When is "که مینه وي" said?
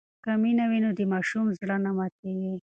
0.23-0.79